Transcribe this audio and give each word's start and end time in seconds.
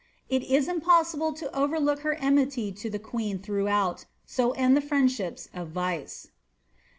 It 0.31 0.41
is 0.41 0.67
impossible 0.67 1.31
to 1.33 1.55
overlook 1.55 1.99
her 1.99 2.15
eninit|f 2.15 2.75
to 2.81 2.89
the 2.89 2.97
queen 2.97 3.37
throughout. 3.37 4.05
So 4.25 4.49
end 4.53 4.75
the 4.75 4.81
friendships 4.81 5.47
of 5.53 5.69
vice. 5.69 6.29